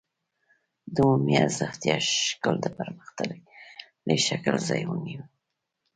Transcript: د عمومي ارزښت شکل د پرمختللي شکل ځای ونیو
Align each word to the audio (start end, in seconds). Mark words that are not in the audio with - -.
د 0.93 0.95
عمومي 1.05 1.35
ارزښت 1.45 1.81
شکل 2.13 2.55
د 2.61 2.65
پرمختللي 2.77 4.17
شکل 4.27 4.55
ځای 4.69 4.81
ونیو 4.87 5.23